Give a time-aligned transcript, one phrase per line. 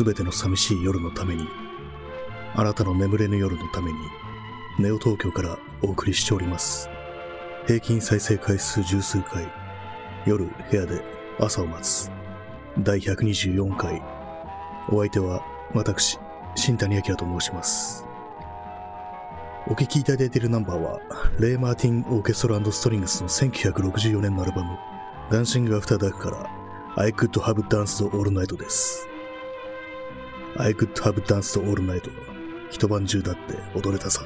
[0.00, 1.46] すべての寂しい夜のために、
[2.54, 3.98] あなたの眠れぬ夜のために、
[4.78, 6.88] ネオ東京からお送りしております。
[7.66, 9.46] 平均再生回数十数回、
[10.24, 11.02] 夜部屋で
[11.38, 12.10] 朝を待つ。
[12.78, 14.02] 第124回。
[14.88, 16.18] お相手は私、
[16.54, 18.06] 新谷明と申します。
[19.66, 20.98] お聴きいただいているナンバーは、
[21.38, 24.78] レイ・マーティン・オーケストラストリングスの1964年のアルバム、
[25.30, 26.50] Dancing After Dark から、
[26.96, 29.09] I could have danced all night です。
[30.56, 32.10] I could have danced all night
[32.70, 34.24] 一晩中だって踊れたさ。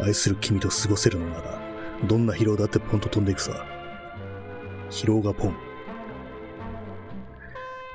[0.00, 1.60] 愛する君と過ごせるのなら、
[2.06, 3.66] どんな疲労だってポンと飛んでいくさ。
[4.90, 5.56] 疲労がポン。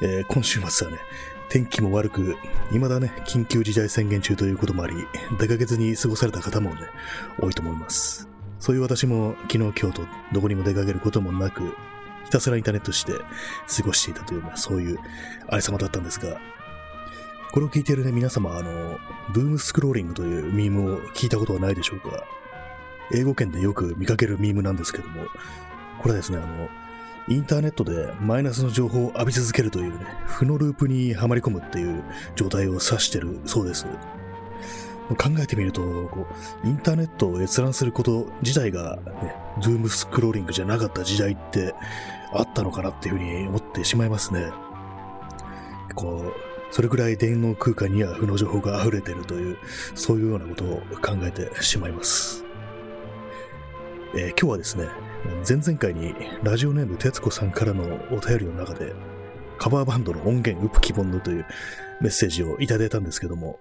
[0.02, 1.00] えー今週末はね、
[1.50, 2.36] 天気も悪く、
[2.72, 4.96] 未だね、緊急事態宣言中ということもあり、
[5.40, 6.82] 出かけずに過ごされた方もね、
[7.40, 8.28] 多いと思います。
[8.60, 10.02] そういう私も昨日今日と
[10.34, 11.74] どこにも出かけることもなく、
[12.26, 15.00] ひたすらインターネットして過ごしていたという、まあ、そういう
[15.48, 16.38] ありさまだったんですが、
[17.54, 18.98] これを聞いているね、皆様、あの、
[19.34, 22.26] ブームスクローリングというミームを聞いたことはないでしょうか？
[23.14, 25.24] 英語圏でよく見かけるミームなんですけども、
[26.02, 26.68] これはですね、あの、
[27.28, 32.04] インターネットでマイナスの情報を浴び続けるというね、負のループにはまり込むっていう
[32.36, 33.86] 状態を指してるそうです。
[35.08, 36.28] 考えてみると、こ
[36.64, 41.74] うインターネットを閲覧すること自体が、ね、ドゥームスクローリングじゃなかった時代って
[42.34, 44.52] あったのかなっていうふうに思ってしまいますね。
[45.96, 49.58] こう、それくらい電脳空間には負の情報が溢れてるという、
[49.96, 52.44] そういうようなことを考えてしまいます。
[54.16, 54.88] えー今日はですね、
[55.48, 56.14] 前々回に
[56.44, 58.94] ラジオネーム徹子さんからのお便りの中で、
[59.58, 61.46] カバーバンドの音源ウプキボンドという
[62.02, 63.60] メッセージをいただいたんですけども、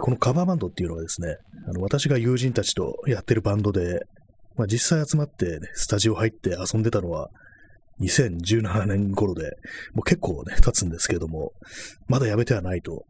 [0.00, 1.38] このカバーバンドっていうのはですね、
[1.68, 4.06] あの私が友人たちとやってるバンドで、
[4.60, 7.30] まあ、実際集まって、ね、スタジオ入って遊んでたのは
[8.02, 9.56] 2017年頃で、
[9.94, 11.54] もう結構ね、経つんですけども、
[12.08, 13.06] まだやめてはないと、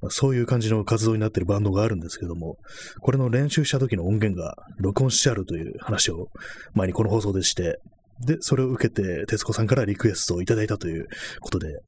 [0.00, 2.56] まあそういう感じの活動になってるバンドがあるんですけども、
[3.00, 6.28] これの練習した時の音源が録音してあるという話を
[6.74, 7.80] 前にこの放送でして、
[8.20, 11.08] で、それを受けて、徹子さんからリクエストをいただいたという
[11.40, 11.80] ことで、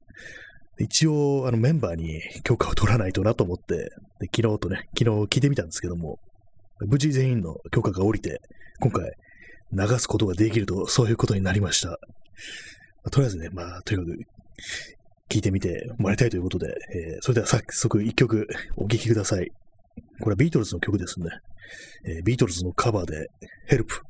[0.77, 6.19] 一応、あの、メンバーに許可を取らないとなと思って、で昨日とね、昨日聞いてみたんですけども、
[6.79, 8.41] 無事全員の許可が下りて、
[8.79, 9.13] 今回、
[9.71, 11.89] 流すことができると、そういうことになりました。
[11.89, 11.97] ま
[13.05, 14.19] あとりあえずね、まあ、とにかく、
[15.29, 18.47] 聞いてみてもらいたいということで、えーそれでは早速一曲
[18.77, 19.51] お聴きください。
[20.19, 21.29] これはビートルズの曲ですね。
[22.05, 23.29] えービートルズのカバーで、
[23.65, 24.01] ヘルプ。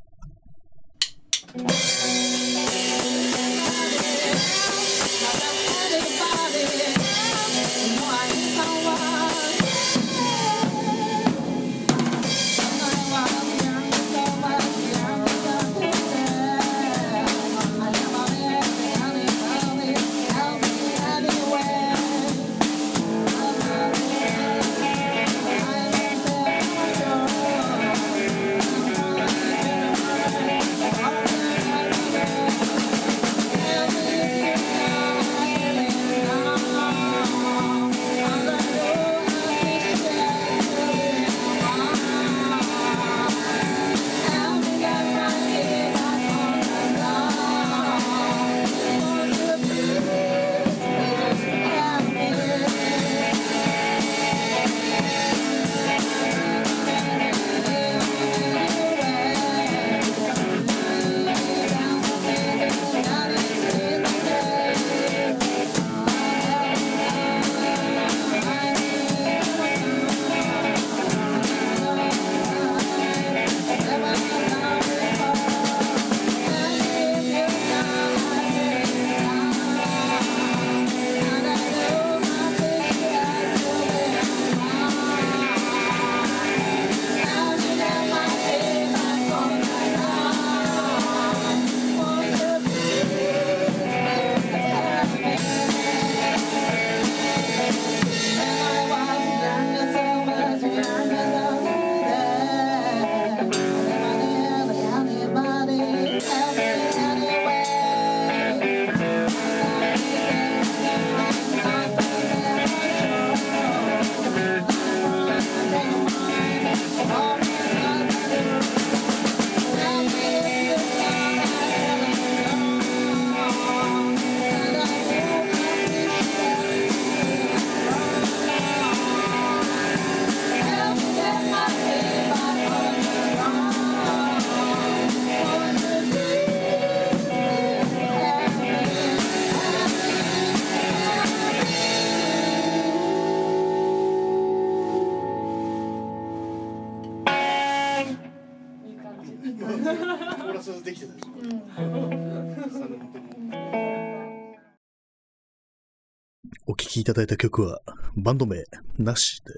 [156.95, 157.81] 聴いただいた曲は、
[158.15, 158.63] バンド名
[158.97, 159.51] なしで、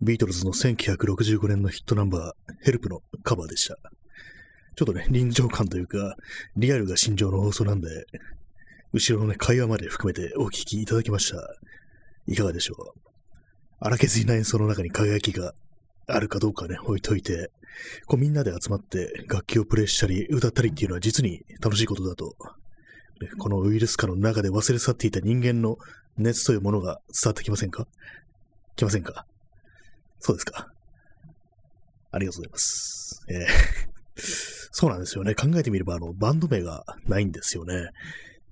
[0.00, 3.76] ビートルズの1965年のヒットナンバー、ヘルプのカバーでした。
[4.76, 6.16] ちょっとね、臨場感というか、
[6.56, 8.06] リアルが心情の放送なんで、
[8.92, 11.56] 後ろのね、会話まで含めてお聴きいただきました。
[12.28, 13.00] いかがでしょう？
[13.80, 15.54] 荒削りな演奏の中に輝きが
[16.06, 17.50] あるかどうかね、置いといて、
[18.06, 22.36] こうみんなで集まって楽器をプレイしたり歌ったりっていうのは実に楽しいことだと、
[23.38, 25.78] このウイルス化の中で忘れ去っていた人間の
[26.16, 27.86] 熱というものが伝わってきませんか？
[28.76, 29.26] 来ませんか？
[30.20, 30.68] そうですか。
[32.10, 33.24] ありがとうございます。
[33.28, 33.46] えー、
[34.72, 35.34] そうなんですよね。
[35.34, 37.90] 考えてみれば、あの、バンド名がないんですよね。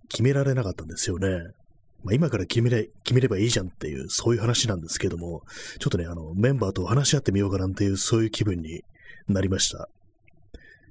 [0.09, 1.29] 決められなかったんですよね。
[2.05, 5.43] まあ、今から決めれ、決めればいいじゃんっていう、そういう話なんですけども、
[5.79, 8.83] ちょっとね、あの、メンバーと話し合ってみようかなんていう、そういう気分に
[9.29, 9.89] なりました。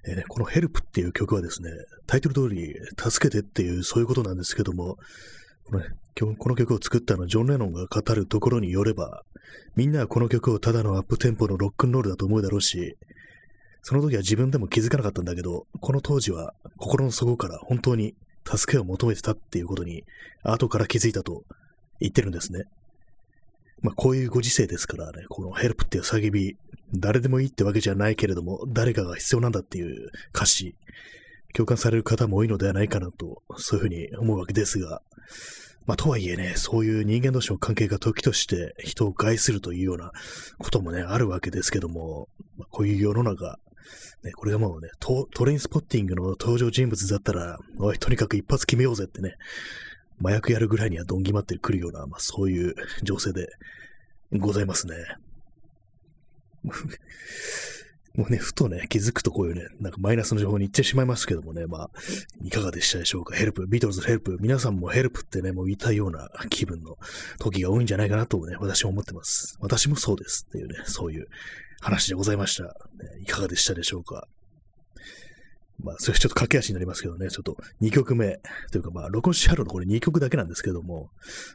[0.05, 1.69] えーね、このヘルプっていう曲はですね、
[2.07, 4.97] タイトル通り、助けてっていう、そういうことなんですけども、
[5.71, 5.77] こ
[6.25, 9.23] の,、ね、この曲を作ったのジョン・レノンが語るところによれば、
[9.75, 12.97] みんなはこの曲をただのアップテンポのロックンロールだと思うだろうし、
[13.81, 18.15] その時は自分でも気づかなかったんだけど、この当時は心の底から本当に
[18.45, 20.03] 助けを求めてたっていうことに、
[20.43, 21.43] 後から気づいたと
[21.99, 22.65] 言ってるんですね。
[23.81, 26.57] まあ、こういうご時世ですからね、このヘルプっていう叫び、
[26.93, 30.75] 誰でもいいってわけじゃないけれども、誰かが必要なんだっていう歌詞、
[31.53, 35.01] 共感される方も多いのではないかなと、そういうふうに思うわけですが、
[35.85, 40.11] まあ、とはいえね、そういう人間同士の関係が時として人を害するというような
[40.59, 43.57] こともね、あるわけですけども、まあ、こういう世の中、
[44.23, 49.35] ね、これがもうねト、トレインスポッティングの登場人物だったら、おい、とにかく一発決めようぜってね、
[50.23, 53.47] 麻薬やるぐらいにはどんぎまってくるような、まあ、そういう情勢で
[54.31, 54.93] ございますね。
[58.15, 61.91] もうね、ふとね、気づくとこういうね、なんかマイナスの情報に行ってしまいますけどもね、まあ、
[62.43, 63.35] いかがでしたでしょうか？
[63.35, 66.97] Help、ビートルズ Help、皆さんも Help ってね、もう言いたいような気分の
[67.39, 69.57] 時が多いんじゃないかなとね、私も思ってます。
[69.61, 71.27] 私もそうですっていうね、そういう
[71.79, 72.63] 話でございました。
[72.63, 72.71] ね、
[73.21, 74.27] いかがでしたでしょうか？
[75.83, 78.39] まあ、それちょっと駆け足になりますけどね、ちょっと2曲目、
[78.71, 81.09] というかまあ、録音しはるのこれ2曲だけなんですけども、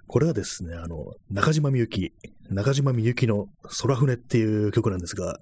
[0.08, 2.12] これはですね、あの、中島みゆき、
[2.50, 3.47] 中島みゆきの
[3.81, 5.38] 空船っていう曲なんですが、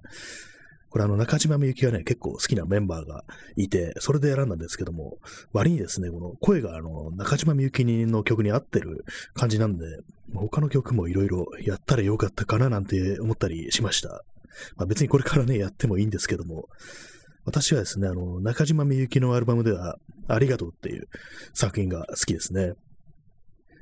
[0.95, 3.25] これあの中島みゆきがね、結構好きなメンバーが
[3.57, 5.17] いて、それで選んだんですけども、
[5.51, 9.03] 割にですね、この声があの中島みゆきの曲に合ってる
[9.33, 9.85] 感じなんで、
[10.33, 14.23] 他の曲もいろいろやったらよかったかななんて思ったりしました。
[14.77, 16.69] まあ、別にこれからね、やってもいいんですけども、
[17.43, 19.97] 私はですね、あの、中島みゆきのアルバムでは、
[20.29, 21.09] ありがとうっていう
[21.53, 22.71] 作品が好きですね。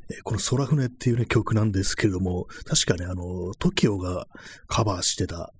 [0.09, 4.25] えこの空船っていうね、曲なんですけれども、確かね、あの、TOKIO が
[4.65, 5.53] カバーしてた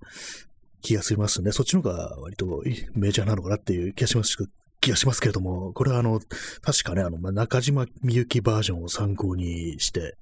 [0.84, 1.50] 気がしますね。
[1.50, 2.62] そっちの方が割と
[2.92, 4.36] メジャーなのかなっていう気がします
[4.82, 6.20] 気がしますけれども、これはあの、
[6.60, 10.18] 確かね、あの、中島みゆきバージョンを参考にして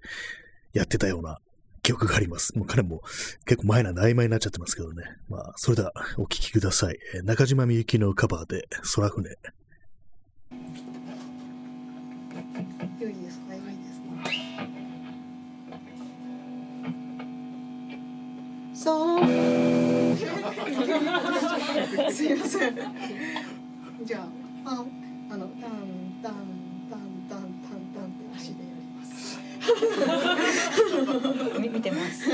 [0.72, 1.40] やってたような
[1.82, 2.56] 記憶があります。
[2.56, 3.02] もう彼も
[3.44, 5.02] 結構前なんで曖昧になっちゃってますけどね。
[5.28, 6.98] まあ、それではお聴きください。
[7.24, 9.36] 中島みゆきのカバーで空船。
[13.00, 13.54] 良いですか？
[13.54, 13.72] 良いで
[18.76, 19.20] すそ
[19.58, 19.61] う。
[22.10, 22.76] すいません。
[24.04, 24.26] じゃあ、
[24.70, 24.84] あ
[25.30, 25.70] あの、タン
[26.22, 26.34] タン
[26.90, 29.38] タンタンタンタンって足でやります。
[31.60, 32.30] 見てます。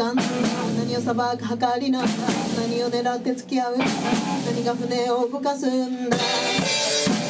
[0.00, 6.16] 間何を裁く計りな何を狙って付き合う何が船を動かすんだ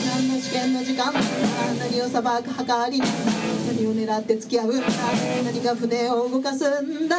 [0.07, 3.07] 何の試験の時間何を裁く計りな
[3.67, 4.73] 何を狙って付き合う
[5.45, 7.17] 何が船を動かすんだ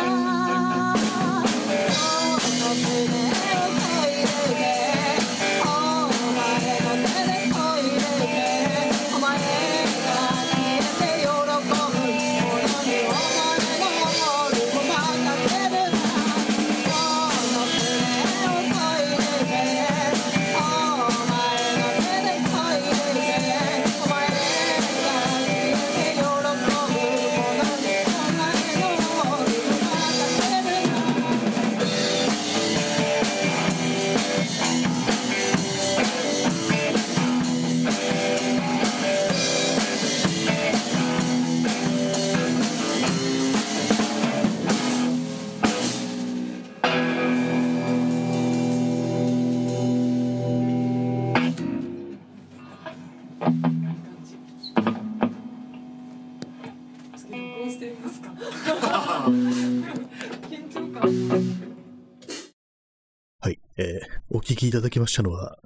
[63.77, 65.57] えーお聞きいただきましたのは、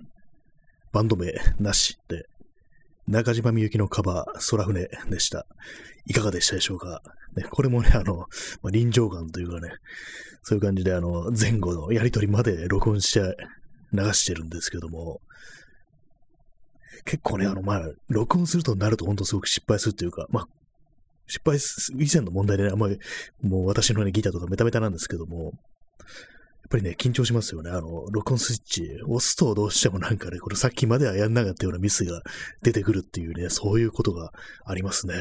[0.91, 2.25] バンド名なしで、
[3.07, 5.45] 中島みゆきのカバー、空船でした。
[6.07, 7.01] いかがでしたでしょうか、
[7.35, 8.17] ね、これもね、あの、
[8.61, 9.69] まあ、臨場感というかね、
[10.41, 13.35] そういう感じで、あの、前後のやりとりまで録音して
[13.93, 15.21] 流してるんですけども、
[17.03, 20.47] 結構ね、あの、まあ、録音するとなると本当すごく失敗するというか、まあ、
[21.27, 21.57] 失敗、
[21.99, 22.99] 以前の問題でね、あんまり、
[23.41, 25.51] もう私のね、ギターとかメタメタなんですけども、
[26.65, 27.69] っぱりね、緊張しますよね。
[27.69, 32.21] あの、録音スイッチ押すとどうしてもなんかね、これさっきまではやんなかったようなミスが
[32.63, 34.31] 出てくるっていうね、そういうことが
[34.65, 35.15] ありますね。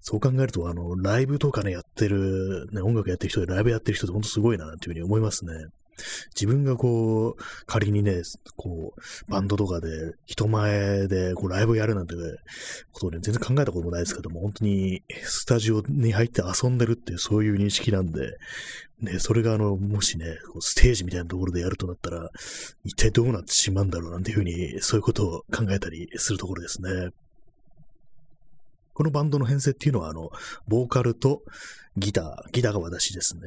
[0.00, 5.52] そう考えると、あの、ライブとかね、やってる、ね、音楽やってる人でライブやってる人って本当すごいな、なんていうふうに思いますね。
[6.34, 8.22] 自分がこう、仮にね、
[8.56, 12.14] こう、バンドとかで、人前で、こう、ライブやるなんて
[12.92, 18.36] ことをね、全然考えたこともないですけども、本当に、スタジオに入って遊んでるっていう、そういう認識なんで、
[19.00, 22.30] ね、それがあの、もしね、こうステージみたいなところでやるとなったら、
[22.84, 27.10] 一体どうなってしまうんだろうなんていうふうに、そういうことを考えたりするところですね。
[28.94, 30.30] このバンドの編成っていうのは、あの、
[30.68, 31.42] ボーカルと
[31.96, 33.42] ギター、ギターが私ですね。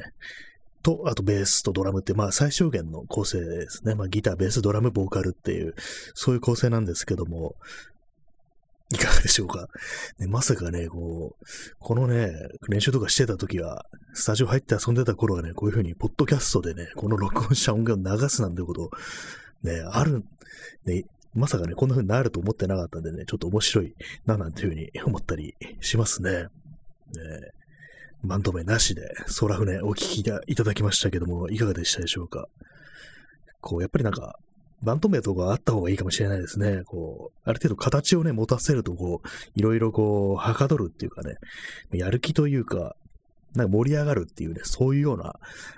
[0.84, 3.96] と、あとベースとドラムって、まあ最小限の構成ですね。
[3.96, 5.76] まあギター、ベース、ドラム、ボーカルっていう、
[6.14, 7.56] そういう構成なんですけども、
[8.94, 9.68] いかがでしょうか。
[10.18, 11.46] ね、まさかね、こう、
[11.80, 12.32] このね、
[12.70, 18.90] 練習とかしてた時は、スタジオ入って遊んでた頃はね、こういう風に、ポッドキャストでね、この録音した音源を流すなんてこと、
[19.64, 20.24] ね、ある、
[20.86, 21.04] ね、
[21.34, 23.94] まさかね、こんな風になると思ってなかったんでね、ちょっと面白い
[24.26, 26.32] な、なんていう風に思ったりしますね。
[26.32, 26.48] ね
[28.24, 32.48] バンド名なしで、空船お聞きいただきましたけども、いかがでしたでしょうか？
[33.62, 34.38] こう、やっぱりなんか、
[34.84, 36.84] バンド名とかあった方がいいかもしれないですね。
[36.86, 41.36] こう、ある程度形をね、持たせると、こう、いろいろこう、はかどるっていうかね、
[41.92, 42.96] やる気というか、
[43.56, 45.36] なんか盛り上がるっていうね、そういうような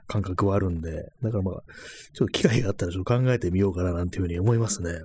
[0.08, 1.56] 感覚はあるんで、だからまあ、
[2.14, 5.02] ちょっと機会があったらちょっと考えてみようかななんていうふうに思いますね。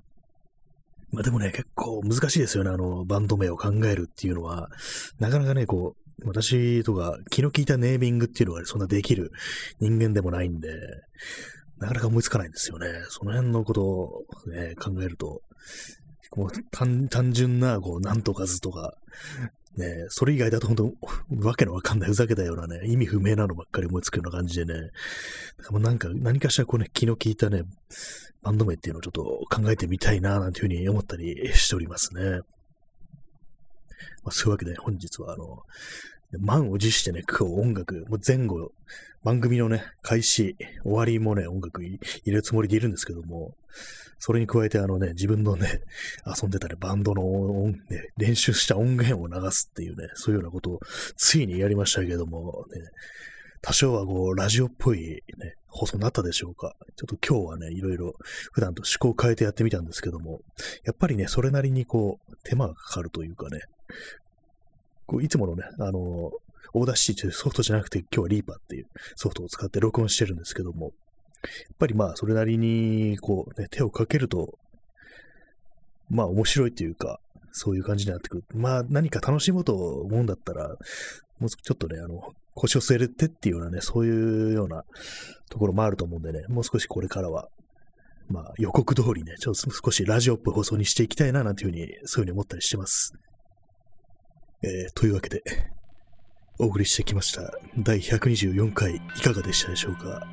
[1.13, 4.71] まあでもね、結構難しいですよね、あの、バンド名を考えるっていうのは、
[5.21, 9.33] なかなかね、こう、私とか気の利いたネーミングっていうのはそんなできる
[9.81, 10.69] 人間でもないんで、
[11.79, 12.87] なかなか思いつかないんですよね。
[13.09, 15.43] その辺のことを、ね、考えると、
[16.37, 18.95] もう単単純な、こう、なんとか図とか、
[19.77, 20.95] ね、それ以外だと本当、
[21.47, 24.91] わけのわかんない、ふざけたようなね、意味不明なのばっかり思いつくような感じでね、
[25.71, 27.63] もうなんか、何かしらこうね、気の利いたね、
[28.43, 32.41] バンド名っていうのをちょっと考えてみたいな、なんていうふうに思ったりしておりますね。
[34.25, 35.63] まあ、そういうわけで本日はあの、
[36.39, 38.73] 満を持してね、今日音楽、もう前後、
[39.23, 43.55] 番組のね、開始、終わりもね、音楽入れるつもりでいるんですけども、
[44.19, 45.81] それに加えてあのね、自分のね、
[46.27, 50.81] 遊んでたね、バンドの音、ね、練習した音源を流すっていうね、そういうようなことを
[51.17, 52.81] ついにやりましたけども、ね、
[53.67, 56.77] 多少はこう、ラジオっぽいね、放送になったでしょうか。
[56.97, 58.13] ちょっと今日はね、いろいろ
[58.53, 60.41] 普段と趣向を変えてやってみたんですけども、
[60.85, 63.61] やっぱりね、それなりにこう、手間がかかるというかね、
[65.07, 65.99] こういつものね、あの、
[66.75, 70.93] Audacity というソフトじゃなくて、今日は REAPER っていうソフトを使って録音してるんですけども、やっ
[71.79, 74.59] ぱりまあ、それなりに、こう、ね、手をかけると、
[76.11, 77.19] まあ、面白いというか、
[77.51, 78.45] そういう感じになってくる。
[78.55, 80.69] まあ、何か楽しもうと思うんだったら、
[81.39, 84.85] もうちょっとね、あの、腰を据えてっていうようなね、そういうような
[85.51, 87.49] ところもあると思うんでね、もう少しこれからは、
[88.29, 93.13] まあ、予告通りね、ちょっと少しラジオっぽい放送にしていきたいな、なんていうふうに、そういうふうに思ったりしてます。
[94.63, 95.43] えー、というわけで、
[96.59, 97.53] お送りしてきました。
[97.77, 100.27] 第124回いかがでしたでしょうか？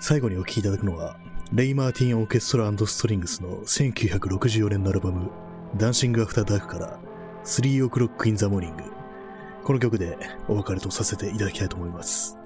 [0.00, 1.18] 最後にお聴きいただくのは、
[1.52, 5.30] レイ・マーティン・オーケストラストリングスの1964年のアルバム、
[5.76, 6.98] ダンシング・アフター・ダークから、
[7.44, 8.93] 3 o'clock in the morning。
[9.64, 12.43] この曲でお別れとさせていただきたいと思います。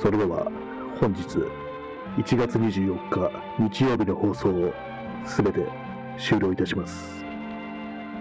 [0.00, 0.50] それでは
[0.98, 1.22] 本日
[2.16, 4.72] 1月24日日曜日の放送を
[5.26, 5.66] すべて
[6.18, 7.22] 終了いたします。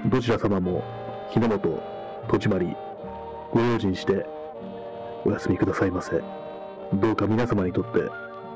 [0.05, 0.83] どちら様も
[1.31, 1.81] 日の本、
[2.27, 2.75] 戸締まり、
[3.53, 4.25] ご用心して
[5.23, 6.21] お休みくださいませ。
[6.93, 8.01] どうか皆様にとって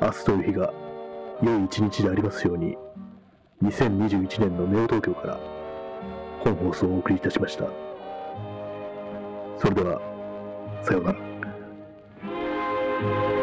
[0.01, 0.73] 明日という日が
[1.41, 2.77] 良い一日でありますように、
[3.63, 5.39] 2021年のネオ東京から
[6.43, 7.69] 本放送をお送りいたしました。
[9.59, 10.01] それでは、
[10.83, 11.32] さようなら。
[13.03, 13.42] Thank you.